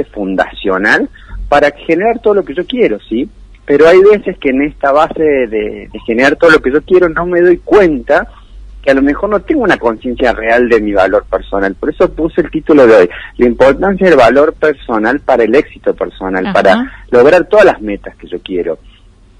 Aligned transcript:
base 0.00 0.10
fundacional 0.10 1.08
para 1.48 1.70
generar 1.72 2.20
todo 2.20 2.34
lo 2.34 2.44
que 2.44 2.54
yo 2.54 2.66
quiero, 2.66 2.98
¿sí? 3.08 3.28
Pero 3.66 3.86
hay 3.86 4.00
veces 4.00 4.38
que 4.38 4.50
en 4.50 4.62
esta 4.62 4.92
base 4.92 5.22
de, 5.22 5.88
de 5.92 6.00
generar 6.06 6.36
todo 6.36 6.50
lo 6.50 6.60
que 6.60 6.72
yo 6.72 6.82
quiero 6.82 7.08
no 7.08 7.26
me 7.26 7.40
doy 7.40 7.58
cuenta 7.58 8.26
que 8.82 8.90
a 8.90 8.94
lo 8.94 9.02
mejor 9.02 9.30
no 9.30 9.40
tengo 9.40 9.62
una 9.62 9.76
conciencia 9.76 10.32
real 10.32 10.68
de 10.68 10.80
mi 10.80 10.92
valor 10.92 11.24
personal. 11.30 11.74
Por 11.74 11.90
eso 11.90 12.10
puse 12.12 12.40
el 12.40 12.50
título 12.50 12.86
de 12.86 12.94
hoy, 12.94 13.10
la 13.36 13.46
importancia 13.46 14.08
del 14.08 14.16
valor 14.16 14.54
personal 14.54 15.20
para 15.20 15.44
el 15.44 15.54
éxito 15.54 15.94
personal, 15.94 16.46
Ajá. 16.46 16.54
para 16.54 16.92
lograr 17.10 17.44
todas 17.44 17.66
las 17.66 17.80
metas 17.80 18.16
que 18.16 18.26
yo 18.26 18.40
quiero. 18.40 18.78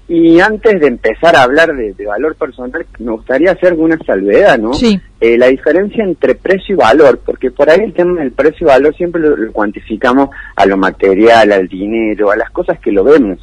Y 0.07 0.39
antes 0.41 0.81
de 0.81 0.87
empezar 0.87 1.35
a 1.35 1.43
hablar 1.43 1.73
de, 1.73 1.93
de 1.93 2.05
valor 2.05 2.35
personal, 2.35 2.85
me 2.99 3.11
gustaría 3.11 3.51
hacer 3.51 3.69
alguna 3.69 3.97
salvedad, 4.05 4.59
¿no? 4.59 4.73
Sí. 4.73 4.99
Eh, 5.21 5.37
la 5.37 5.47
diferencia 5.47 6.03
entre 6.03 6.35
precio 6.35 6.75
y 6.75 6.77
valor, 6.77 7.19
porque 7.25 7.49
por 7.51 7.69
ahí 7.69 7.79
el 7.79 7.93
tema 7.93 8.19
del 8.19 8.31
precio 8.31 8.67
y 8.67 8.69
valor 8.69 8.93
siempre 8.95 9.21
lo, 9.21 9.37
lo 9.37 9.51
cuantificamos 9.53 10.29
a 10.55 10.65
lo 10.65 10.75
material, 10.75 11.53
al 11.53 11.67
dinero, 11.67 12.29
a 12.29 12.35
las 12.35 12.49
cosas 12.49 12.77
que 12.79 12.91
lo 12.91 13.05
vemos. 13.05 13.39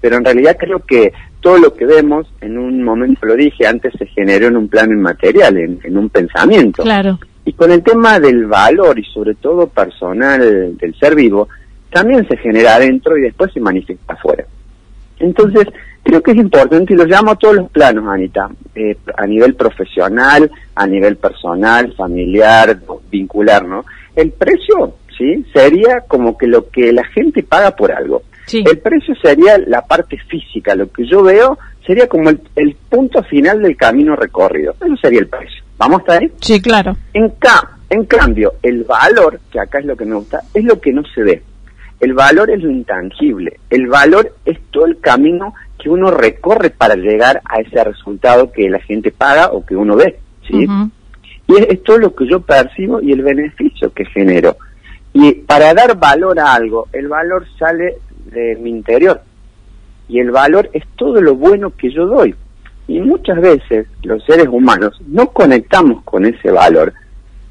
Pero 0.00 0.16
en 0.16 0.24
realidad 0.24 0.56
creo 0.58 0.80
que 0.80 1.12
todo 1.40 1.58
lo 1.58 1.74
que 1.74 1.86
vemos, 1.86 2.32
en 2.40 2.56
un 2.56 2.82
momento 2.84 3.26
lo 3.26 3.34
dije, 3.34 3.66
antes 3.66 3.92
se 3.98 4.06
generó 4.06 4.46
en 4.46 4.56
un 4.56 4.68
plano 4.68 4.92
inmaterial, 4.92 5.56
en, 5.56 5.80
en 5.82 5.98
un 5.98 6.08
pensamiento. 6.08 6.84
Claro. 6.84 7.18
Y 7.44 7.52
con 7.54 7.72
el 7.72 7.82
tema 7.82 8.20
del 8.20 8.46
valor 8.46 8.96
y 8.98 9.04
sobre 9.04 9.34
todo 9.34 9.66
personal 9.66 10.76
del 10.76 10.94
ser 11.00 11.16
vivo, 11.16 11.48
también 11.90 12.26
se 12.28 12.36
genera 12.36 12.76
adentro 12.76 13.18
y 13.18 13.22
después 13.22 13.52
se 13.52 13.60
manifiesta 13.60 14.12
afuera. 14.12 14.44
Entonces, 15.18 15.66
creo 16.02 16.22
que 16.22 16.32
es 16.32 16.36
importante 16.36 16.92
y 16.92 16.96
lo 16.96 17.04
llamo 17.04 17.32
a 17.32 17.36
todos 17.36 17.56
los 17.56 17.70
planos, 17.70 18.06
Anita, 18.08 18.50
eh, 18.74 18.96
a 19.16 19.26
nivel 19.26 19.54
profesional, 19.54 20.50
a 20.74 20.86
nivel 20.86 21.16
personal, 21.16 21.92
familiar, 21.96 22.78
vincular, 23.10 23.64
¿no? 23.66 23.84
El 24.14 24.32
precio, 24.32 24.96
¿sí? 25.16 25.44
Sería 25.52 26.00
como 26.06 26.36
que 26.36 26.46
lo 26.46 26.68
que 26.68 26.92
la 26.92 27.04
gente 27.04 27.42
paga 27.42 27.74
por 27.74 27.92
algo. 27.92 28.22
Sí. 28.46 28.62
El 28.68 28.78
precio 28.78 29.14
sería 29.22 29.56
la 29.58 29.82
parte 29.82 30.18
física, 30.28 30.74
lo 30.74 30.90
que 30.90 31.06
yo 31.06 31.22
veo 31.22 31.58
sería 31.86 32.08
como 32.08 32.30
el, 32.30 32.40
el 32.56 32.76
punto 32.88 33.22
final 33.22 33.62
del 33.62 33.76
camino 33.76 34.16
recorrido. 34.16 34.74
Eso 34.84 34.96
sería 35.00 35.20
el 35.20 35.28
precio. 35.28 35.62
¿Vamos 35.78 36.00
hasta 36.00 36.18
ahí? 36.18 36.30
Sí, 36.40 36.60
claro. 36.60 36.96
En, 37.12 37.30
ca 37.38 37.76
en 37.90 38.04
cambio, 38.04 38.54
el 38.62 38.84
valor, 38.84 39.40
que 39.50 39.60
acá 39.60 39.78
es 39.78 39.84
lo 39.84 39.96
que 39.96 40.04
me 40.04 40.14
gusta, 40.14 40.40
es 40.54 40.64
lo 40.64 40.80
que 40.80 40.92
no 40.92 41.02
se 41.14 41.22
ve. 41.22 41.42
El 42.00 42.14
valor 42.14 42.50
es 42.50 42.60
lo 42.62 42.70
intangible. 42.70 43.60
El 43.70 43.86
valor 43.86 44.34
es 44.44 44.58
todo 44.70 44.86
el 44.86 44.98
camino 44.98 45.54
que 45.82 45.90
uno 45.90 46.10
recorre 46.10 46.70
para 46.70 46.94
llegar 46.94 47.40
a 47.44 47.60
ese 47.60 47.82
resultado 47.82 48.52
que 48.52 48.70
la 48.70 48.78
gente 48.80 49.10
paga 49.10 49.48
o 49.50 49.64
que 49.66 49.74
uno 49.74 49.96
ve. 49.96 50.18
¿sí? 50.46 50.66
Y 51.48 51.54
es, 51.56 51.66
es 51.70 51.82
todo 51.82 51.98
lo 51.98 52.14
que 52.14 52.28
yo 52.28 52.40
percibo 52.40 53.00
y 53.00 53.12
el 53.12 53.22
beneficio 53.22 53.92
que 53.92 54.04
genero. 54.04 54.56
Y 55.12 55.32
para 55.32 55.74
dar 55.74 55.98
valor 55.98 56.38
a 56.38 56.54
algo, 56.54 56.86
el 56.92 57.08
valor 57.08 57.44
sale 57.58 57.96
de 58.26 58.56
mi 58.60 58.70
interior. 58.70 59.20
Y 60.08 60.20
el 60.20 60.30
valor 60.30 60.70
es 60.72 60.84
todo 60.96 61.20
lo 61.20 61.34
bueno 61.34 61.70
que 61.76 61.90
yo 61.90 62.06
doy. 62.06 62.34
Y 62.86 63.00
muchas 63.00 63.40
veces 63.40 63.86
los 64.02 64.24
seres 64.24 64.46
humanos 64.48 65.00
no 65.06 65.28
conectamos 65.30 66.02
con 66.04 66.26
ese 66.26 66.50
valor 66.50 66.92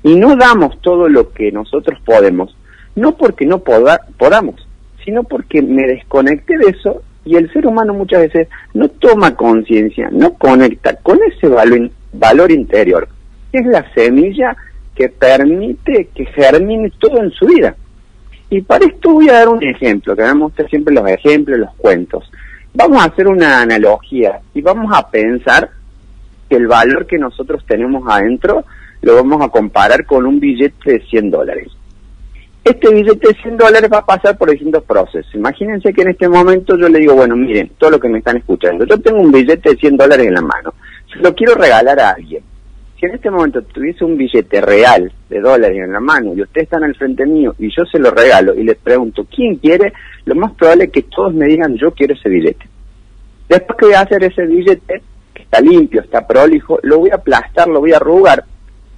y 0.04 0.16
no 0.16 0.36
damos 0.36 0.80
todo 0.82 1.08
lo 1.10 1.32
que 1.32 1.52
nosotros 1.52 2.00
podemos, 2.06 2.56
no 2.96 3.14
porque 3.16 3.46
no 3.46 3.60
poda- 3.60 4.06
podamos, 4.18 4.68
sino 5.06 5.24
porque 5.24 5.62
me 5.62 5.88
desconecté 5.88 6.58
de 6.58 6.72
eso 6.72 7.02
y 7.26 7.36
el 7.36 7.52
ser 7.52 7.68
humano 7.68 7.94
muchas 7.94 8.22
veces 8.22 8.48
no 8.74 8.88
toma 8.90 9.36
conciencia, 9.36 10.10
no 10.12 10.34
conecta 10.34 10.96
con 10.98 11.20
ese 11.24 11.48
valor, 11.48 12.52
interior, 12.52 13.08
que 13.52 13.60
es 13.60 13.66
la 13.66 13.86
semilla 13.94 14.56
que 14.96 15.10
permite 15.10 16.10
que 16.14 16.26
germine 16.26 16.92
todo 17.00 17.22
en 17.22 17.32
su 17.32 17.46
vida. 17.46 17.76
Y 18.50 18.62
para 18.62 18.86
esto 18.86 19.12
voy 19.12 19.30
a 19.30 19.34
dar 19.34 19.50
un 19.50 19.64
ejemplo, 19.64 20.16
que 20.16 20.24
me 20.24 20.34
gusta 20.34 20.68
siempre 20.68 20.94
los 20.94 21.08
ejemplos, 21.08 21.60
los 21.60 21.74
cuentos. 21.76 22.30
Vamos 22.74 23.02
a 23.02 23.08
hacer 23.08 23.28
una 23.28 23.62
analogía 23.62 24.40
y 24.54 24.62
vamos 24.62 24.92
a 24.94 25.10
pensar 25.10 25.70
que 26.50 26.56
el 26.56 26.68
valor 26.68 27.06
que 27.06 27.18
nosotros 27.18 27.64
tenemos 27.66 28.04
adentro 28.10 28.66
lo 29.02 29.16
vamos 29.16 29.42
a 29.42 29.50
comparar 29.50 30.06
con 30.06 30.26
un 30.26 30.40
billete 30.40 30.94
de 30.94 31.02
100 31.02 31.32
dólares. 31.32 31.68
Este 32.64 32.94
billete 32.94 33.28
de 33.28 33.34
100 33.42 33.58
dólares 33.58 33.90
va 33.92 34.00
a 34.00 34.06
pasar 34.06 34.38
por 34.38 34.52
distintos 34.52 34.84
procesos. 34.84 35.34
Imagínense 35.34 35.92
que 35.92 36.04
en 36.04 36.10
este 36.10 36.30
momento 36.30 36.78
yo 36.78 36.88
le 36.90 37.00
digo, 37.00 37.16
bueno, 37.16 37.36
miren, 37.36 37.72
todo 37.80 37.90
lo 37.90 38.00
que 38.00 38.08
me 38.08 38.20
están 38.20 38.38
escuchando, 38.38 38.86
yo 38.86 39.00
tengo 39.00 39.20
un 39.20 39.32
billete 39.32 39.72
de 39.72 39.78
100 39.78 39.98
dólares 39.98 40.28
en 40.28 40.36
la 40.36 40.42
mano, 40.42 40.74
se 41.12 41.20
lo 41.20 41.34
quiero 41.34 41.56
regalar 41.56 42.00
a 42.00 42.12
alguien. 42.12 42.44
Si 43.00 43.08
en 43.08 43.16
este 43.16 43.32
momento 43.32 43.64
tuviese 43.64 44.06
un 44.06 44.16
billete 44.16 44.62
real 44.62 45.12
de 45.28 45.40
dólares 45.40 45.76
en 45.76 45.92
la 45.92 46.00
mano 46.00 46.36
y 46.36 46.44
ustedes 46.44 46.66
están 46.66 46.84
al 46.84 46.94
frente 46.94 47.26
mío 47.26 47.56
y 47.58 47.70
yo 47.76 47.84
se 47.86 47.98
lo 47.98 48.12
regalo 48.12 48.54
y 48.54 48.64
les 48.64 48.78
pregunto, 48.78 49.26
¿quién 49.34 49.56
quiere? 49.56 49.92
Lo 50.26 50.36
más 50.36 50.52
probable 50.52 50.84
es 50.84 50.92
que 50.92 51.02
todos 51.02 51.34
me 51.34 51.48
digan, 51.48 51.76
yo 51.78 51.92
quiero 51.96 52.14
ese 52.14 52.30
billete. 52.30 52.68
Después 53.50 53.80
que 53.80 53.86
voy 53.88 53.96
a 53.96 54.02
hacer 54.02 54.24
ese 54.24 54.46
billete, 54.46 55.02
que 55.34 55.42
está 55.42 55.60
limpio, 55.62 56.02
está 56.02 56.28
prolijo, 56.28 56.78
lo 56.84 57.00
voy 57.00 57.10
a 57.10 57.16
aplastar, 57.16 57.68
lo 57.68 57.80
voy 57.80 57.94
a 57.94 57.98
arrugar 57.98 58.44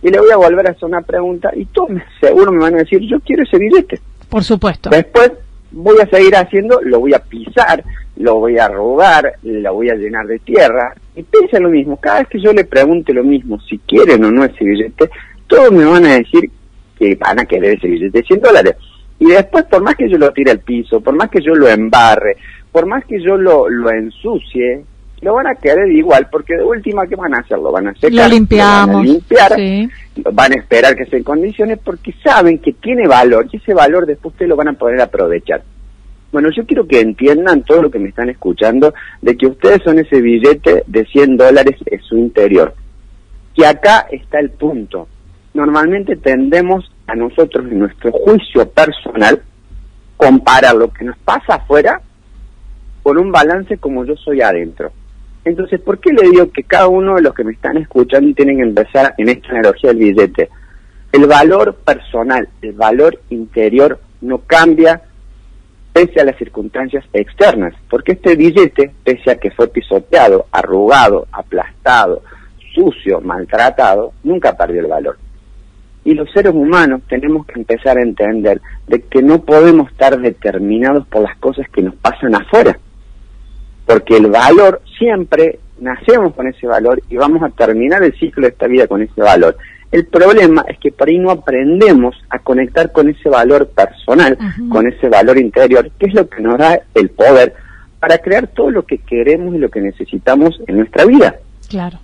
y 0.04 0.10
le 0.10 0.20
voy 0.20 0.32
a 0.32 0.38
volver 0.38 0.68
a 0.68 0.72
hacer 0.72 0.86
una 0.86 1.02
pregunta 1.02 1.50
y 1.56 1.66
todos 1.66 1.90
seguro 2.20 2.52
me 2.52 2.60
van 2.60 2.76
a 2.76 2.80
decir, 2.80 3.00
yo 3.02 3.20
quiero 3.22 3.44
ese 3.44 3.58
billete. 3.58 4.02
Por 4.30 4.44
supuesto. 4.44 4.90
Después 4.90 5.32
voy 5.72 5.98
a 6.02 6.10
seguir 6.10 6.36
haciendo, 6.36 6.82
lo 6.82 7.00
voy 7.00 7.14
a 7.14 7.20
pisar, 7.20 7.84
lo 8.18 8.36
voy 8.36 8.58
a 8.58 8.66
arrugar, 8.66 9.34
lo 9.44 9.74
voy 9.74 9.90
a 9.90 9.96
llenar 9.96 10.28
de 10.28 10.40
tierra. 10.40 10.94
Y 11.16 11.24
piensa 11.24 11.60
lo 11.60 11.70
mismo, 11.70 11.98
cada 11.98 12.20
vez 12.20 12.28
que 12.28 12.42
yo 12.42 12.52
le 12.52 12.66
pregunte 12.66 13.14
lo 13.14 13.24
mismo, 13.24 13.60
si 13.62 13.78
quieren 13.80 14.24
o 14.26 14.32
no 14.32 14.44
ese 14.44 14.66
billete, 14.66 15.10
todos 15.48 15.72
me 15.72 15.86
van 15.86 16.06
a 16.06 16.16
decir 16.16 16.50
que 17.00 17.16
van 17.16 17.40
a 17.40 17.46
querer 17.46 17.78
ese 17.78 17.88
billete 17.88 18.20
de 18.20 18.26
100 18.26 18.42
dólares. 18.42 18.76
Y 19.20 19.28
después, 19.28 19.64
por 19.66 19.82
más 19.82 19.96
que 19.96 20.10
yo 20.10 20.18
lo 20.18 20.34
tire 20.34 20.52
al 20.52 20.60
piso, 20.60 21.00
por 21.00 21.16
más 21.16 21.30
que 21.30 21.42
yo 21.42 21.56
lo 21.56 21.70
embarre, 21.70 22.36
por 22.74 22.86
más 22.86 23.06
que 23.06 23.22
yo 23.22 23.38
lo, 23.38 23.70
lo 23.70 23.90
ensucie, 23.90 24.84
lo 25.24 25.34
van 25.34 25.48
a 25.48 25.56
querer 25.56 25.90
igual, 25.92 26.28
porque 26.32 26.56
de 26.56 26.64
última, 26.64 27.08
¿qué 27.08 27.16
van 27.16 27.34
a 27.34 27.40
hacer? 27.40 27.58
Lo 27.58 27.72
van 27.72 27.88
a 27.88 27.94
secar, 27.94 28.12
Lo 28.12 28.18
van 28.18 28.26
a 28.96 29.04
limpiar, 29.04 29.56
Sí. 29.56 29.90
van 30.32 30.52
a 30.52 30.56
esperar 30.56 30.96
que 30.96 31.04
esté 31.04 31.18
en 31.18 31.24
condiciones 31.24 31.80
porque 31.84 32.14
saben 32.24 32.60
que 32.60 32.74
tiene 32.74 33.08
valor 33.08 33.48
y 33.52 33.58
ese 33.58 33.74
valor 33.74 34.06
después 34.06 34.34
ustedes 34.34 34.50
lo 34.50 34.56
van 34.56 34.70
a 34.70 34.74
poder 34.74 35.02
aprovechar. 35.02 35.64
Bueno, 36.32 36.50
yo 36.50 36.66
quiero 36.66 36.88
que 36.88 37.00
entiendan 37.00 37.64
todo 37.64 37.84
lo 37.84 37.92
que 37.92 38.00
me 38.00 38.10
están 38.10 38.30
escuchando 38.30 38.94
de 39.22 39.38
que 39.38 39.48
ustedes 39.48 39.82
son 39.84 40.00
ese 40.00 40.20
billete 40.20 40.84
de 40.88 41.06
100 41.06 41.38
dólares 41.38 41.76
en 41.86 42.02
su 42.02 42.18
interior. 42.18 42.74
Y 43.56 43.64
acá 43.64 44.08
está 44.12 44.40
el 44.40 44.50
punto. 44.50 45.08
Normalmente 45.54 46.16
tendemos 46.16 46.92
a 47.06 47.16
nosotros 47.16 47.66
en 47.72 47.80
nuestro 47.80 48.12
juicio 48.12 48.68
personal 48.70 49.42
comparar 50.18 50.76
lo 50.76 50.92
que 50.92 51.06
nos 51.06 51.18
pasa 51.20 51.56
afuera 51.56 52.02
con 53.04 53.18
un 53.18 53.32
balance 53.32 53.78
como 53.78 54.06
yo 54.06 54.16
soy 54.16 54.42
adentro. 54.42 54.92
Entonces, 55.46 55.82
¿por 55.82 56.00
qué 56.00 56.14
le 56.14 56.30
digo 56.30 56.52
que 56.52 56.64
cada 56.64 56.88
uno 56.88 57.16
de 57.16 57.22
los 57.22 57.34
que 57.34 57.44
me 57.44 57.52
están 57.52 57.78
escuchando 57.78 58.34
tienen 58.34 58.58
que 58.58 58.64
empezar 58.64 59.14
en 59.18 59.30
esta 59.30 59.50
analogía 59.50 59.90
del 59.90 60.00
billete? 60.00 60.50
El 61.12 61.28
valor 61.28 61.76
personal, 61.76 62.48
el 62.62 62.74
valor 62.74 63.20
interior 63.30 64.00
no 64.22 64.40
cambia 64.40 65.02
pese 65.92 66.22
a 66.22 66.26
las 66.26 66.38
circunstancias 66.38 67.06
externas, 67.14 67.74
porque 67.90 68.14
este 68.14 68.36
billete, 68.36 68.92
pese 69.04 69.32
a 69.32 69.38
que 69.38 69.52
fue 69.52 69.68
pisoteado, 69.68 70.48
arrugado, 70.52 71.28
aplastado, 71.32 72.24
sucio, 72.74 73.22
maltratado, 73.22 74.14
nunca 74.24 74.58
perdió 74.58 74.82
el 74.82 74.88
valor. 74.88 75.18
Y 76.06 76.16
los 76.16 76.32
seres 76.32 76.54
humanos 76.54 77.02
tenemos 77.08 77.46
que 77.46 77.60
empezar 77.60 77.98
a 77.98 78.02
entender 78.02 78.60
de 78.88 79.02
que 79.04 79.22
no 79.22 79.44
podemos 79.44 79.92
estar 79.92 80.20
determinados 80.20 81.06
por 81.08 81.22
las 81.22 81.38
cosas 81.38 81.70
que 81.70 81.84
nos 81.84 81.96
pasan 81.96 82.34
afuera 82.34 82.78
porque 83.86 84.18
el 84.18 84.28
valor 84.28 84.82
siempre 84.98 85.60
nacemos 85.80 86.34
con 86.34 86.48
ese 86.48 86.68
valor 86.68 87.02
y 87.10 87.18
vamos 87.18 87.44
a 87.44 87.50
terminar 87.50 88.04
el 88.04 88.18
ciclo 88.18 88.44
de 88.44 88.54
esta 88.54 88.68
vida 88.68 88.88
con 88.88 89.02
ese 89.02 89.22
valor. 89.22 89.58
El 89.92 90.06
problema 90.08 90.66
es 90.68 90.80
que 90.80 90.92
por 90.92 91.08
ahí 91.08 91.20
no 91.20 91.30
aprendemos 91.30 92.16
a 92.30 92.40
conectar 92.40 92.92
con 92.92 93.10
ese 93.10 93.30
valor 93.30 93.68
personal, 93.68 94.38
con 94.70 94.88
ese 94.88 95.08
valor 95.08 95.38
interior, 95.38 95.92
que 96.00 96.08
es 96.08 96.14
lo 96.16 96.28
que 96.28 96.42
nos 96.42 96.58
da 96.58 96.80
el 96.96 97.10
poder 97.10 97.54
para 98.00 98.18
crear 98.18 98.48
todo 98.48 98.72
lo 98.72 98.84
que 98.86 98.98
queremos 98.98 99.54
y 99.54 99.60
lo 99.60 99.70
que 99.70 99.82
necesitamos 99.82 100.60
en 100.66 100.78
nuestra 100.78 101.06
vida. 101.06 101.36
Claro. 101.70 102.00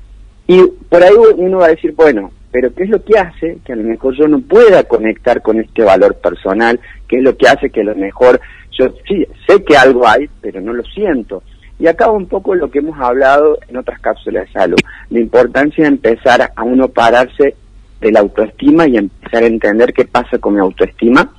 Y 0.45 0.61
por 0.87 1.01
ahí 1.01 1.13
uno 1.37 1.57
va 1.57 1.65
a 1.65 1.69
decir, 1.69 1.93
bueno, 1.95 2.31
pero 2.51 2.73
¿qué 2.73 2.83
es 2.83 2.89
lo 2.89 3.03
que 3.03 3.17
hace 3.17 3.57
que 3.65 3.73
a 3.73 3.75
lo 3.75 3.83
mejor 3.83 4.15
yo 4.15 4.27
no 4.27 4.39
pueda 4.39 4.83
conectar 4.83 5.41
con 5.41 5.59
este 5.59 5.83
valor 5.83 6.15
personal? 6.15 6.79
¿Qué 7.07 7.17
es 7.17 7.23
lo 7.23 7.35
que 7.37 7.47
hace 7.47 7.69
que 7.69 7.81
a 7.81 7.85
lo 7.85 7.95
mejor 7.95 8.39
yo 8.71 8.93
sí 9.07 9.25
sé 9.47 9.63
que 9.63 9.77
algo 9.77 10.07
hay, 10.07 10.29
pero 10.41 10.61
no 10.61 10.73
lo 10.73 10.83
siento? 10.83 11.43
Y 11.79 11.87
acá 11.87 12.11
un 12.11 12.27
poco 12.27 12.55
lo 12.55 12.69
que 12.69 12.79
hemos 12.79 12.99
hablado 12.99 13.57
en 13.67 13.77
otras 13.77 13.99
cápsulas 13.99 14.47
de 14.47 14.51
salud, 14.51 14.77
la 15.09 15.19
importancia 15.19 15.83
de 15.83 15.89
empezar 15.89 16.51
a 16.53 16.63
uno 16.63 16.89
pararse 16.89 17.55
de 18.01 18.11
la 18.11 18.19
autoestima 18.19 18.87
y 18.87 18.97
empezar 18.97 19.43
a 19.43 19.47
entender 19.47 19.93
qué 19.93 20.05
pasa 20.05 20.37
con 20.37 20.55
mi 20.55 20.59
autoestima 20.59 21.31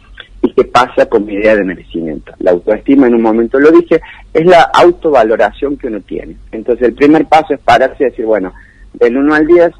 y 0.43 0.53
qué 0.55 0.65
pasa 0.65 1.07
con 1.07 1.27
mi 1.27 1.35
idea 1.35 1.55
de 1.55 1.65
merecimiento. 1.65 2.33
La 2.39 2.53
autoestima, 2.53 3.07
en 3.07 3.15
un 3.15 3.23
momento 3.23 3.61
lo 3.61 3.71
dije, 3.71 4.01
es 4.33 4.47
la 4.47 4.63
autovaloración 4.63 5.77
que 5.77 5.89
uno 5.89 6.01
tiene. 6.01 6.37
Entonces 6.53 6.89
el 6.89 6.95
primer 6.95 7.27
paso 7.27 7.53
es 7.53 7.61
pararse 7.61 8.05
y 8.05 8.11
decir, 8.11 8.25
bueno, 8.25 8.55
del 8.95 9.19
1 9.19 9.35
al 9.35 9.47
10, 9.47 9.73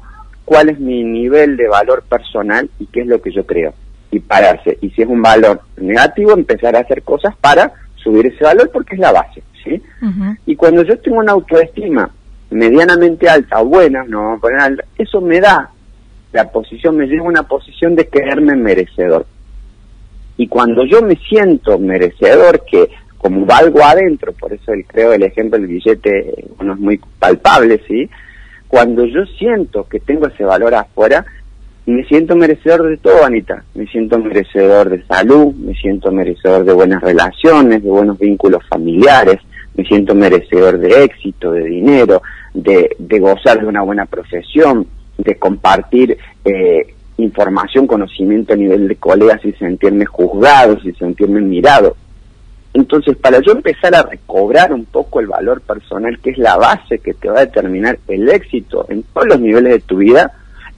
¿cuál 0.45 0.69
es 0.69 0.79
mi 0.79 1.03
nivel 1.03 1.57
de 1.57 1.67
valor 1.67 2.03
personal 2.03 2.69
y 2.79 2.85
qué 2.85 3.01
es 3.01 3.07
lo 3.07 3.19
que 3.21 3.31
yo 3.31 3.45
creo? 3.45 3.73
y 4.11 4.19
pararse. 4.19 4.77
Y 4.81 4.89
si 4.91 5.01
es 5.01 5.07
un 5.07 5.21
valor 5.21 5.61
negativo, 5.77 6.33
empezar 6.33 6.75
a 6.75 6.81
hacer 6.81 7.01
cosas 7.01 7.35
para 7.37 7.71
subir 7.95 8.27
ese 8.27 8.43
valor 8.43 8.69
porque 8.71 8.95
es 8.95 8.99
la 8.99 9.11
base, 9.11 9.41
¿sí? 9.63 9.81
Y 10.45 10.55
cuando 10.55 10.83
yo 10.83 10.97
tengo 10.99 11.19
una 11.19 11.33
autoestima 11.33 12.09
medianamente 12.49 13.29
alta 13.29 13.61
o 13.61 13.65
buena, 13.65 14.03
no 14.03 14.21
vamos 14.21 14.37
a 14.37 14.41
poner 14.41 14.59
alta, 14.59 14.85
eso 14.97 15.21
me 15.21 15.39
da 15.39 15.69
la 16.33 16.49
posición, 16.51 16.97
me 16.97 17.07
lleva 17.07 17.25
a 17.25 17.29
una 17.29 17.43
posición 17.43 17.95
de 17.95 18.07
creerme 18.07 18.55
merecedor. 18.55 19.25
Y 20.37 20.47
cuando 20.47 20.85
yo 20.85 21.01
me 21.01 21.15
siento 21.15 21.77
merecedor, 21.77 22.63
que 22.65 22.89
como 23.17 23.45
valgo 23.45 23.83
adentro, 23.83 24.33
por 24.33 24.51
eso 24.51 24.73
el, 24.73 24.85
creo 24.85 25.13
el 25.13 25.23
ejemplo 25.23 25.59
del 25.59 25.67
billete 25.67 26.45
no 26.59 26.73
es 26.73 26.79
muy 26.79 26.99
palpable, 27.19 27.79
¿sí? 27.87 28.09
Cuando 28.67 29.05
yo 29.05 29.25
siento 29.37 29.87
que 29.87 29.99
tengo 29.99 30.27
ese 30.27 30.43
valor 30.43 30.73
afuera, 30.73 31.25
me 31.85 32.03
siento 32.05 32.35
merecedor 32.35 32.89
de 32.89 32.97
todo, 32.97 33.25
Anita. 33.25 33.63
Me 33.73 33.87
siento 33.87 34.19
merecedor 34.19 34.89
de 34.89 35.03
salud, 35.05 35.53
me 35.55 35.73
siento 35.73 36.11
merecedor 36.11 36.63
de 36.63 36.73
buenas 36.73 37.01
relaciones, 37.01 37.83
de 37.83 37.89
buenos 37.89 38.19
vínculos 38.19 38.63
familiares, 38.69 39.39
me 39.75 39.83
siento 39.85 40.13
merecedor 40.13 40.77
de 40.77 41.03
éxito, 41.03 41.51
de 41.51 41.63
dinero, 41.63 42.21
de, 42.53 42.95
gozar 43.19 43.59
de 43.59 43.67
una 43.67 43.81
buena 43.81 44.05
profesión, 44.05 44.85
de 45.17 45.35
compartir 45.35 46.17
eh, 46.45 46.93
información, 47.17 47.87
conocimiento 47.87 48.53
a 48.53 48.57
nivel 48.57 48.87
de 48.87 48.95
colegas 48.95 49.43
y 49.43 49.51
sentirme 49.53 50.05
juzgado, 50.05 50.77
y 50.83 50.91
sentirme 50.93 51.41
mirado. 51.41 51.95
Entonces, 52.73 53.17
para 53.17 53.41
yo 53.41 53.51
empezar 53.51 53.93
a 53.95 54.03
recobrar 54.03 54.71
un 54.71 54.85
poco 54.85 55.19
el 55.19 55.27
valor 55.27 55.61
personal, 55.61 56.19
que 56.19 56.29
es 56.29 56.37
la 56.37 56.57
base 56.57 56.99
que 56.99 57.13
te 57.13 57.27
va 57.27 57.39
a 57.39 57.45
determinar 57.45 57.99
el 58.07 58.29
éxito 58.29 58.85
en 58.89 59.03
todos 59.03 59.27
los 59.27 59.39
niveles 59.41 59.73
de 59.73 59.79
tu 59.79 59.97
vida, 59.97 60.31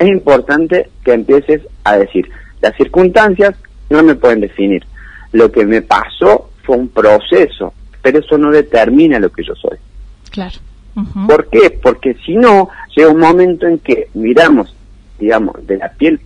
es 0.04 0.10
importante 0.10 0.90
que 1.04 1.14
empieces 1.14 1.62
a 1.84 1.98
decir, 1.98 2.30
las 2.62 2.76
circunstancias 2.76 3.56
no 3.90 4.04
me 4.04 4.16
pueden 4.16 4.42
definir. 4.42 4.86
Lo 5.32 5.52
que 5.52 5.66
me 5.66 5.82
pasó 5.82 6.50
fue 6.64 6.78
un 6.78 6.90
proceso, 6.90 7.74
pero 8.02 8.20
eso 8.20 8.38
no 8.38 8.52
determina 8.52 9.20
lo 9.20 9.32
que 9.32 9.44
yo 9.44 9.56
soy. 9.56 9.78
Claro. 10.32 10.56
¿Por 11.28 11.50
qué? 11.50 11.72
Porque 11.82 12.16
si 12.26 12.36
no, 12.36 12.70
llega 12.96 13.10
un 13.10 13.20
momento 13.20 13.68
en 13.68 13.80
que 13.80 14.10
miramos, 14.14 14.76
digamos, 15.20 15.66
de 15.66 15.78
la 15.78 15.90
piel 15.90 16.20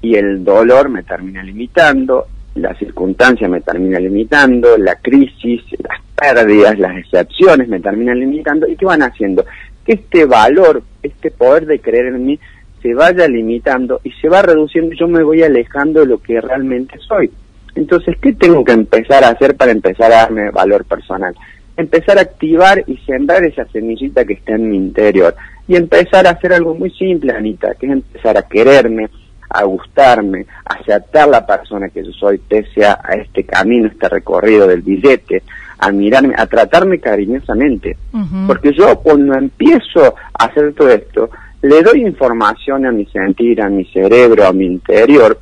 y 0.00 0.14
el 0.14 0.42
dolor 0.42 0.88
me 0.88 1.02
termina 1.02 1.42
limitando, 1.42 2.26
la 2.54 2.74
circunstancia 2.78 3.48
me 3.48 3.60
termina 3.60 3.98
limitando, 3.98 4.78
la 4.78 4.96
crisis, 4.96 5.62
las 5.82 6.00
pérdidas, 6.14 6.78
las 6.78 6.96
excepciones 6.96 7.68
me 7.68 7.80
terminan 7.80 8.18
limitando. 8.18 8.66
¿Y 8.66 8.76
qué 8.76 8.86
van 8.86 9.02
haciendo? 9.02 9.44
Que 9.84 9.92
este 9.94 10.24
valor, 10.24 10.82
este 11.26 11.36
poder 11.36 11.66
de 11.66 11.80
creer 11.80 12.06
en 12.06 12.24
mí, 12.24 12.38
se 12.82 12.94
vaya 12.94 13.26
limitando 13.26 14.00
y 14.04 14.12
se 14.12 14.28
va 14.28 14.42
reduciendo 14.42 14.94
yo 14.94 15.08
me 15.08 15.22
voy 15.22 15.42
alejando 15.42 16.00
de 16.00 16.06
lo 16.06 16.18
que 16.18 16.40
realmente 16.40 16.98
soy. 16.98 17.30
Entonces, 17.74 18.16
¿qué 18.20 18.32
tengo 18.32 18.64
que 18.64 18.72
empezar 18.72 19.24
a 19.24 19.30
hacer 19.30 19.56
para 19.56 19.72
empezar 19.72 20.10
a 20.12 20.16
darme 20.16 20.50
valor 20.50 20.84
personal? 20.84 21.34
Empezar 21.76 22.18
a 22.18 22.22
activar 22.22 22.82
y 22.86 22.96
sembrar 22.98 23.44
esa 23.44 23.66
semillita 23.66 24.24
que 24.24 24.34
está 24.34 24.54
en 24.54 24.70
mi 24.70 24.76
interior. 24.76 25.34
Y 25.68 25.76
empezar 25.76 26.26
a 26.26 26.30
hacer 26.30 26.52
algo 26.54 26.74
muy 26.74 26.90
simple, 26.92 27.32
Anita, 27.32 27.74
que 27.74 27.86
es 27.86 27.92
empezar 27.92 28.38
a 28.38 28.48
quererme, 28.48 29.08
a 29.50 29.64
gustarme, 29.64 30.46
a 30.64 30.74
aceptar 30.74 31.28
la 31.28 31.46
persona 31.46 31.90
que 31.90 32.04
yo 32.04 32.12
soy, 32.12 32.38
pese 32.38 32.86
a, 32.86 32.98
este 33.20 33.44
camino, 33.44 33.88
este 33.88 34.08
recorrido 34.08 34.66
del 34.66 34.82
billete, 34.82 35.42
a 35.78 35.92
mirarme, 35.92 36.34
a 36.36 36.46
tratarme 36.46 36.98
cariñosamente. 36.98 37.96
Porque 38.46 38.72
yo 38.72 38.98
cuando 39.00 39.34
empiezo 39.34 40.14
a 40.32 40.44
hacer 40.44 40.72
todo 40.74 40.90
esto, 40.90 41.30
le 41.62 41.82
doy 41.82 42.02
información 42.02 42.86
a 42.86 42.92
mi 42.92 43.06
sentir, 43.06 43.60
a 43.60 43.68
mi 43.68 43.84
cerebro, 43.86 44.46
a 44.46 44.52
mi 44.52 44.66
interior, 44.66 45.38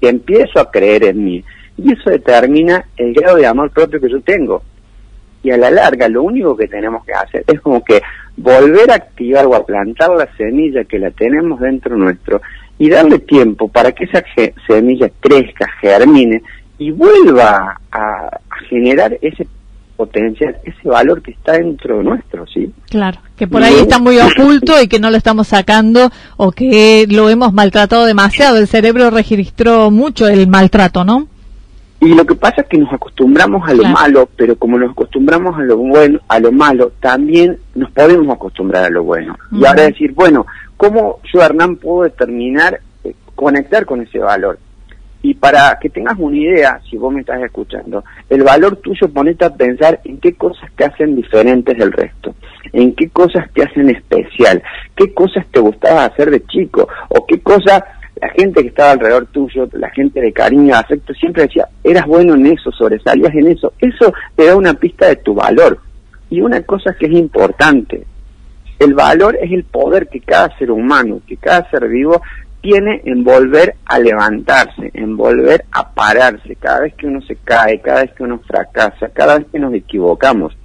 y 0.00 0.06
empiezo 0.06 0.60
a 0.60 0.70
creer 0.70 1.04
en 1.04 1.24
mí. 1.24 1.44
Y 1.76 1.92
eso 1.92 2.10
determina 2.10 2.84
el 2.96 3.14
grado 3.14 3.36
de 3.36 3.46
amor 3.46 3.70
propio 3.70 4.00
que 4.00 4.10
yo 4.10 4.20
tengo. 4.20 4.62
Y 5.42 5.50
a 5.50 5.56
la 5.58 5.70
larga, 5.70 6.08
lo 6.08 6.22
único 6.22 6.56
que 6.56 6.68
tenemos 6.68 7.04
que 7.04 7.12
hacer 7.12 7.44
es 7.46 7.60
como 7.60 7.84
que 7.84 8.00
volver 8.36 8.90
a 8.90 8.94
activar 8.94 9.46
o 9.46 9.54
a 9.54 9.66
plantar 9.66 10.10
la 10.10 10.28
semilla 10.36 10.84
que 10.84 10.98
la 10.98 11.10
tenemos 11.10 11.60
dentro 11.60 11.96
nuestro 11.96 12.40
y 12.78 12.88
darle 12.88 13.18
tiempo 13.20 13.68
para 13.68 13.92
que 13.92 14.04
esa 14.04 14.24
semilla 14.66 15.10
crezca, 15.20 15.68
germine 15.80 16.42
y 16.78 16.90
vuelva 16.90 17.80
a, 17.92 18.40
generar 18.68 19.18
ese 19.20 19.46
potencial, 19.96 20.56
ese 20.64 20.88
valor 20.88 21.22
que 21.22 21.30
está 21.30 21.52
dentro 21.52 22.02
nuestro, 22.02 22.46
¿sí? 22.46 22.72
Claro, 22.90 23.20
que 23.36 23.46
por 23.46 23.62
ahí 23.62 23.74
está 23.74 23.98
muy 23.98 24.18
oculto 24.18 24.80
y 24.82 24.88
que 24.88 24.98
no 24.98 25.10
lo 25.10 25.16
estamos 25.16 25.48
sacando 25.48 26.10
o 26.36 26.50
que 26.50 27.06
lo 27.08 27.28
hemos 27.28 27.52
maltratado 27.52 28.04
demasiado. 28.04 28.58
El 28.58 28.66
cerebro 28.66 29.10
registró 29.10 29.90
mucho 29.90 30.26
el 30.28 30.48
maltrato, 30.48 31.04
¿no? 31.04 31.28
Y 32.00 32.14
lo 32.14 32.26
que 32.26 32.34
pasa 32.34 32.62
es 32.62 32.66
que 32.68 32.76
nos 32.76 32.92
acostumbramos 32.92 33.66
a 33.66 33.72
lo 33.72 33.84
malo, 33.84 34.28
pero 34.36 34.56
como 34.56 34.78
nos 34.78 34.90
acostumbramos 34.90 35.56
a 35.56 35.62
lo 35.62 35.78
bueno, 35.78 36.20
a 36.28 36.38
lo 36.38 36.52
malo, 36.52 36.92
también 37.00 37.58
nos 37.74 37.90
podemos 37.92 38.28
acostumbrar 38.34 38.84
a 38.84 38.90
lo 38.90 39.04
bueno. 39.04 39.38
Y 39.52 39.64
ahora 39.64 39.84
decir, 39.84 40.12
bueno, 40.12 40.44
¿cómo 40.76 41.20
yo, 41.32 41.40
Hernán, 41.40 41.76
puedo 41.76 42.02
determinar, 42.02 42.80
eh, 43.04 43.14
conectar 43.34 43.86
con 43.86 44.02
ese 44.02 44.18
valor? 44.18 44.58
Y 45.24 45.32
para 45.32 45.78
que 45.80 45.88
tengas 45.88 46.18
una 46.18 46.36
idea, 46.36 46.78
si 46.90 46.98
vos 46.98 47.10
me 47.10 47.20
estás 47.20 47.40
escuchando, 47.42 48.04
el 48.28 48.42
valor 48.42 48.76
tuyo 48.76 49.08
ponete 49.08 49.46
a 49.46 49.54
pensar 49.54 49.98
en 50.04 50.18
qué 50.18 50.34
cosas 50.34 50.70
te 50.76 50.84
hacen 50.84 51.16
diferentes 51.16 51.78
del 51.78 51.92
resto, 51.92 52.34
en 52.74 52.94
qué 52.94 53.08
cosas 53.08 53.50
te 53.54 53.62
hacen 53.62 53.88
especial, 53.88 54.62
qué 54.94 55.14
cosas 55.14 55.46
te 55.50 55.60
gustaba 55.60 56.04
hacer 56.04 56.30
de 56.30 56.44
chico, 56.44 56.86
o 57.08 57.24
qué 57.24 57.40
cosas 57.40 57.84
la 58.20 58.28
gente 58.36 58.60
que 58.60 58.68
estaba 58.68 58.90
alrededor 58.90 59.24
tuyo, 59.28 59.66
la 59.72 59.88
gente 59.88 60.20
de 60.20 60.30
cariño, 60.30 60.76
afecto, 60.76 61.14
siempre 61.14 61.44
decía, 61.44 61.68
eras 61.82 62.04
bueno 62.04 62.34
en 62.34 62.44
eso, 62.44 62.70
sobresalías 62.70 63.34
en 63.34 63.46
eso. 63.46 63.72
Eso 63.78 64.12
te 64.36 64.44
da 64.44 64.56
una 64.56 64.74
pista 64.74 65.08
de 65.08 65.16
tu 65.16 65.32
valor. 65.32 65.78
Y 66.28 66.42
una 66.42 66.60
cosa 66.64 66.94
que 67.00 67.06
es 67.06 67.12
importante, 67.12 68.04
el 68.78 68.92
valor 68.92 69.38
es 69.40 69.50
el 69.50 69.64
poder 69.64 70.08
que 70.08 70.20
cada 70.20 70.54
ser 70.58 70.70
humano, 70.70 71.20
que 71.26 71.38
cada 71.38 71.68
ser 71.70 71.88
vivo 71.88 72.20
tiene 72.64 73.02
en 73.04 73.22
volver 73.22 73.76
a 73.84 73.98
levantarse, 73.98 74.90
en 74.94 75.18
volver 75.18 75.66
a 75.70 75.92
pararse, 75.92 76.56
cada 76.56 76.80
vez 76.80 76.94
que 76.94 77.06
uno 77.06 77.20
se 77.20 77.36
cae, 77.36 77.78
cada 77.82 78.00
vez 78.00 78.12
que 78.14 78.22
uno 78.22 78.40
fracasa, 78.46 79.10
cada 79.10 79.36
vez 79.36 79.46
que 79.52 79.58
nos 79.58 79.74
equivocamos. 79.74 80.56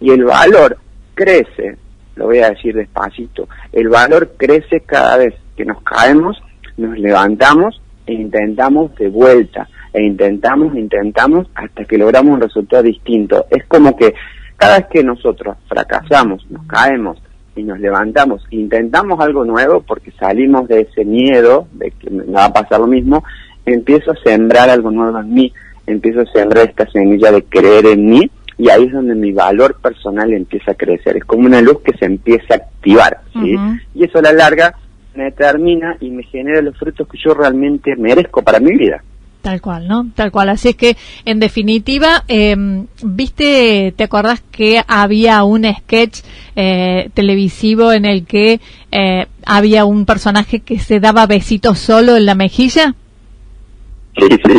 Y 0.00 0.10
el 0.10 0.24
valor 0.24 0.78
crece, 1.12 1.76
lo 2.16 2.28
voy 2.28 2.38
a 2.38 2.48
decir 2.48 2.74
despacito, 2.74 3.46
el 3.72 3.90
valor 3.90 4.32
crece 4.38 4.80
cada 4.80 5.18
vez 5.18 5.34
que 5.54 5.66
nos 5.66 5.82
caemos 5.82 6.42
nos 6.78 6.98
levantamos 6.98 7.78
e 8.06 8.14
intentamos 8.14 8.94
de 8.96 9.08
vuelta, 9.08 9.68
e 9.92 10.02
intentamos, 10.02 10.74
intentamos 10.74 11.46
hasta 11.54 11.84
que 11.84 11.98
logramos 11.98 12.34
un 12.34 12.40
resultado 12.40 12.84
distinto. 12.84 13.46
Es 13.50 13.66
como 13.66 13.94
que 13.96 14.14
cada 14.56 14.78
vez 14.78 14.86
que 14.90 15.04
nosotros 15.04 15.58
fracasamos, 15.68 16.50
nos 16.50 16.66
caemos 16.66 17.18
y 17.56 17.62
nos 17.62 17.78
levantamos, 17.80 18.44
intentamos 18.50 19.20
algo 19.20 19.44
nuevo 19.44 19.80
porque 19.82 20.10
salimos 20.12 20.68
de 20.68 20.82
ese 20.82 21.04
miedo 21.04 21.68
de 21.72 21.90
que 21.92 22.10
me 22.10 22.24
va 22.24 22.46
a 22.46 22.52
pasar 22.52 22.80
lo 22.80 22.86
mismo, 22.86 23.24
empiezo 23.64 24.12
a 24.12 24.16
sembrar 24.16 24.70
algo 24.70 24.90
nuevo 24.90 25.18
en 25.18 25.32
mí, 25.32 25.52
empiezo 25.86 26.20
a 26.20 26.26
sembrar 26.26 26.68
esta 26.68 26.90
semilla 26.90 27.30
de 27.30 27.42
creer 27.44 27.86
en 27.86 28.06
mí 28.06 28.30
y 28.58 28.70
ahí 28.70 28.84
es 28.84 28.92
donde 28.92 29.14
mi 29.14 29.32
valor 29.32 29.76
personal 29.80 30.32
empieza 30.32 30.72
a 30.72 30.74
crecer. 30.74 31.16
Es 31.16 31.24
como 31.24 31.46
una 31.46 31.60
luz 31.60 31.80
que 31.80 31.96
se 31.96 32.04
empieza 32.04 32.54
a 32.54 32.56
activar, 32.56 33.20
¿sí? 33.32 33.56
Y 33.94 34.04
eso 34.04 34.18
a 34.18 34.22
la 34.22 34.32
larga 34.32 34.74
me 35.14 35.30
termina 35.32 35.96
y 36.00 36.10
me 36.10 36.22
genera 36.24 36.60
los 36.60 36.76
frutos 36.78 37.08
que 37.08 37.18
yo 37.18 37.34
realmente 37.34 37.96
merezco 37.96 38.42
para 38.42 38.60
mi 38.60 38.72
vida. 38.76 39.02
Tal 39.44 39.60
cual, 39.60 39.86
¿no? 39.86 40.06
Tal 40.14 40.32
cual. 40.32 40.48
Así 40.48 40.70
es 40.70 40.74
que, 40.74 40.96
en 41.26 41.38
definitiva, 41.38 42.24
eh, 42.28 42.56
viste, 43.02 43.92
¿te 43.94 44.04
acordás 44.04 44.42
que 44.50 44.82
había 44.88 45.44
un 45.44 45.66
sketch 45.70 46.20
eh, 46.56 47.10
televisivo 47.12 47.92
en 47.92 48.06
el 48.06 48.24
que 48.24 48.58
eh, 48.90 49.26
había 49.44 49.84
un 49.84 50.06
personaje 50.06 50.60
que 50.60 50.78
se 50.78 50.98
daba 50.98 51.26
besitos 51.26 51.78
solo 51.78 52.16
en 52.16 52.24
la 52.24 52.34
mejilla? 52.34 52.94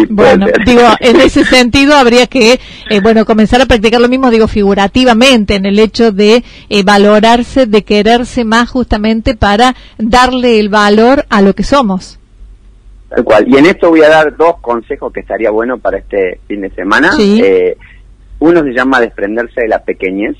bueno, 0.09 0.45
digo, 0.67 0.83
en 0.99 1.19
ese 1.19 1.45
sentido 1.45 1.95
habría 1.95 2.27
que, 2.27 2.59
eh, 2.91 2.99
bueno, 2.99 3.25
comenzar 3.25 3.61
a 3.61 3.65
practicar 3.65 3.99
lo 3.99 4.07
mismo, 4.07 4.29
digo, 4.29 4.47
figurativamente, 4.47 5.55
en 5.55 5.65
el 5.65 5.79
hecho 5.79 6.11
de 6.11 6.43
eh, 6.69 6.83
valorarse, 6.83 7.65
de 7.65 7.83
quererse 7.83 8.43
más 8.43 8.69
justamente 8.69 9.33
para 9.33 9.75
darle 9.97 10.59
el 10.59 10.69
valor 10.69 11.25
a 11.29 11.41
lo 11.41 11.55
que 11.55 11.63
somos. 11.63 12.19
Tal 13.15 13.23
cual. 13.23 13.45
Y 13.47 13.57
en 13.57 13.65
esto 13.65 13.89
voy 13.89 14.01
a 14.01 14.09
dar 14.09 14.35
dos 14.35 14.57
consejos 14.59 15.13
que 15.13 15.21
estaría 15.21 15.49
bueno 15.49 15.77
para 15.77 15.99
este 15.99 16.41
fin 16.47 16.61
de 16.61 16.69
semana. 16.71 17.11
Eh, 17.17 17.77
uno 18.39 18.61
se 18.61 18.73
llama 18.73 18.99
desprenderse 18.99 19.61
de 19.61 19.67
la 19.69 19.83
pequeñez. 19.83 20.35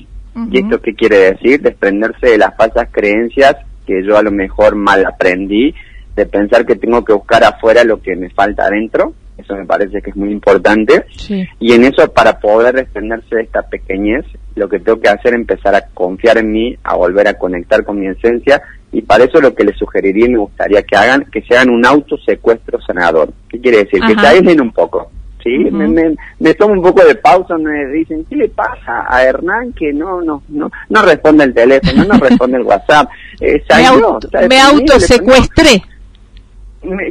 ¿Y 0.50 0.58
esto 0.58 0.82
qué 0.82 0.94
quiere 0.94 1.32
decir? 1.32 1.62
Desprenderse 1.62 2.26
de 2.26 2.36
las 2.36 2.54
falsas 2.54 2.88
creencias 2.92 3.56
que 3.86 4.04
yo 4.04 4.18
a 4.18 4.22
lo 4.22 4.30
mejor 4.30 4.74
mal 4.74 5.06
aprendí 5.06 5.74
de 6.14 6.26
pensar 6.26 6.66
que 6.66 6.76
tengo 6.76 7.02
que 7.04 7.14
buscar 7.14 7.44
afuera 7.44 7.84
lo 7.84 8.02
que 8.02 8.16
me 8.16 8.28
falta 8.30 8.64
adentro, 8.64 9.14
eso 9.38 9.54
me 9.54 9.64
parece 9.66 10.00
que 10.02 10.10
es 10.10 10.16
muy 10.16 10.30
importante, 10.30 11.04
Sí. 11.10 11.46
y 11.60 11.72
en 11.72 11.84
eso 11.84 12.10
para 12.12 12.38
poder 12.40 12.74
defenderse 12.74 13.36
de 13.36 13.42
esta 13.42 13.62
pequeñez, 13.62 14.24
lo 14.54 14.68
que 14.68 14.78
tengo 14.80 15.00
que 15.00 15.08
hacer 15.08 15.32
es 15.34 15.40
empezar 15.40 15.74
a 15.74 15.86
confiar 15.94 16.38
en 16.38 16.50
mí, 16.52 16.76
a 16.84 16.94
volver 16.96 17.28
a 17.28 17.34
conectar 17.34 17.84
con 17.84 18.00
mi 18.00 18.06
esencia, 18.08 18.62
y 18.92 19.02
para 19.02 19.24
eso 19.24 19.40
lo 19.40 19.54
que 19.54 19.64
les 19.64 19.76
sugeriría 19.76 20.26
y 20.26 20.30
me 20.30 20.38
gustaría 20.38 20.82
que 20.82 20.96
hagan, 20.96 21.26
que 21.30 21.42
se 21.42 21.54
hagan 21.54 21.70
un 21.70 21.84
autosecuestro 21.84 22.80
sanador. 22.80 23.28
¿Qué 23.48 23.60
quiere 23.60 23.78
decir? 23.84 24.00
Que 24.06 24.14
se 24.18 24.26
aíslen 24.26 24.60
un 24.60 24.72
poco. 24.72 25.10
¿sí? 25.44 25.50
Me, 25.70 25.86
me, 25.86 26.16
me 26.40 26.54
tomo 26.54 26.72
un 26.74 26.82
poco 26.82 27.04
de 27.04 27.14
pausa, 27.16 27.56
me 27.58 27.86
dicen, 27.88 28.24
¿qué 28.28 28.34
le 28.36 28.48
pasa 28.48 29.04
a 29.08 29.22
Hernán 29.22 29.72
que 29.74 29.92
no 29.92 30.20
no 30.20 30.42
no 30.48 30.68
no 30.88 31.02
responde 31.02 31.44
el 31.44 31.54
teléfono, 31.54 32.04
no 32.04 32.14
responde 32.18 32.56
el 32.56 32.62
WhatsApp? 32.64 33.08
Eh, 33.40 33.60
Me, 33.60 33.64
salió, 33.68 33.88
auto- 34.14 34.28
me 34.32 34.40
deprimido, 34.40 34.72
le- 34.72 34.80
autosecuestré. 34.82 35.82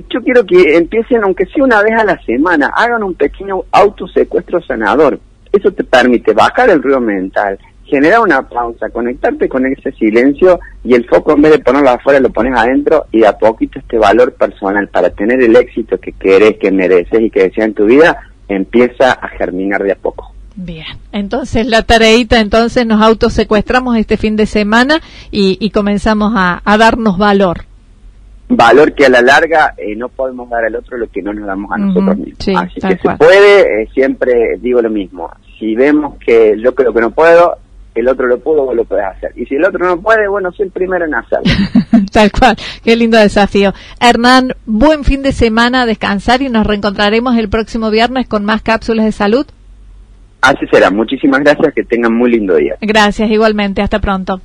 Yo 0.09 0.21
quiero 0.23 0.45
que 0.45 0.77
empiecen, 0.77 1.23
aunque 1.23 1.45
sea 1.45 1.63
una 1.63 1.81
vez 1.81 1.93
a 1.93 2.03
la 2.03 2.17
semana, 2.23 2.71
hagan 2.75 3.03
un 3.03 3.13
pequeño 3.13 3.63
autosecuestro 3.71 4.61
sanador. 4.61 5.19
Eso 5.51 5.71
te 5.71 5.83
permite 5.83 6.33
bajar 6.33 6.69
el 6.69 6.81
ruido 6.81 6.99
mental, 6.99 7.57
generar 7.85 8.19
una 8.19 8.41
pausa, 8.41 8.89
conectarte 8.89 9.47
con 9.47 9.65
ese 9.65 9.91
silencio 9.93 10.59
y 10.83 10.95
el 10.95 11.05
foco 11.05 11.33
en 11.33 11.43
vez 11.43 11.51
de 11.53 11.59
ponerlo 11.59 11.89
afuera 11.89 12.19
lo 12.19 12.29
pones 12.29 12.57
adentro 12.57 13.05
y 13.11 13.23
a 13.23 13.37
poquito 13.37 13.79
este 13.79 13.97
valor 13.97 14.33
personal 14.33 14.87
para 14.87 15.09
tener 15.11 15.41
el 15.41 15.55
éxito 15.55 15.97
que 15.99 16.11
querés, 16.13 16.57
que 16.57 16.71
mereces 16.71 17.21
y 17.21 17.29
que 17.29 17.43
deseas 17.43 17.67
en 17.67 17.73
tu 17.73 17.85
vida 17.85 18.17
empieza 18.47 19.11
a 19.13 19.27
germinar 19.29 19.83
de 19.83 19.93
a 19.93 19.95
poco. 19.95 20.31
Bien, 20.55 20.85
entonces 21.11 21.67
la 21.67 21.83
tareita, 21.83 22.39
entonces 22.39 22.85
nos 22.85 23.01
autosecuestramos 23.01 23.97
este 23.97 24.17
fin 24.17 24.35
de 24.35 24.45
semana 24.45 25.01
y, 25.29 25.69
comenzamos 25.71 26.33
a 26.35 26.77
darnos 26.77 27.17
valor. 27.17 27.65
Valor 28.47 28.93
que 28.93 29.05
a 29.05 29.09
la 29.09 29.21
larga 29.21 29.73
eh, 29.77 29.95
no 29.95 30.09
podemos 30.09 30.49
dar 30.49 30.65
al 30.65 30.75
otro 30.75 30.97
lo 30.97 31.07
que 31.09 31.21
no 31.21 31.33
nos 31.33 31.47
damos 31.47 31.71
a 31.71 31.77
nosotros 31.77 32.17
mismos. 32.17 32.37
sí, 32.39 32.53
Así 32.55 32.75
que 32.81 32.97
cual. 32.97 33.17
se 33.17 33.25
puede, 33.25 33.83
eh, 33.83 33.89
siempre 33.93 34.57
digo 34.59 34.81
lo 34.81 34.89
mismo. 34.89 35.31
Si 35.59 35.75
vemos 35.75 36.15
que 36.23 36.55
yo 36.61 36.75
creo 36.75 36.93
que 36.93 37.01
no 37.01 37.11
puedo, 37.11 37.57
el 37.95 38.07
otro 38.09 38.27
lo 38.27 38.39
pudo, 38.39 38.65
vos 38.65 38.75
lo 38.75 38.83
podés 38.83 39.05
hacer. 39.05 39.31
Y 39.35 39.45
si 39.45 39.55
el 39.55 39.63
otro 39.63 39.85
no 39.85 39.99
puede, 40.01 40.27
bueno, 40.27 40.51
soy 40.51 40.65
el 40.65 40.71
primero 40.71 41.05
en 41.05 41.15
hacerlo. 41.15 41.49
Tal 42.11 42.31
cual, 42.31 42.55
qué 42.83 42.95
lindo 42.95 43.17
desafío. 43.17 43.73
Hernán, 44.01 44.53
buen 44.65 45.05
fin 45.05 45.21
de 45.21 45.31
semana, 45.31 45.85
descansar 45.85 46.41
y 46.41 46.49
nos 46.49 46.67
reencontraremos 46.67 47.37
el 47.37 47.47
próximo 47.49 47.89
viernes 47.89 48.27
con 48.27 48.43
más 48.43 48.61
cápsulas 48.61 49.05
de 49.05 49.11
salud. 49.13 49.45
Así 50.41 50.67
será. 50.71 50.91
Muchísimas 50.91 51.39
gracias. 51.41 51.73
Que 51.73 51.83
tengan 51.83 52.13
muy 52.13 52.29
lindo 52.31 52.55
día. 52.55 52.75
Gracias, 52.81 53.31
igualmente, 53.31 53.81
hasta 53.81 53.99
pronto. 53.99 54.41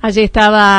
Allí 0.00 0.22
estaba. 0.22 0.78